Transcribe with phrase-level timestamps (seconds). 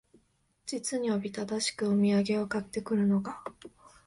[0.65, 3.39] 実におびただしくお土産を買って来るのが、